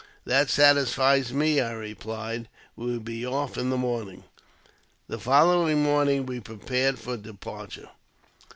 [0.25, 4.23] "That satisfies me," I replied: "we will be off in the morning."
[5.07, 7.89] The following morning we prepared for departure.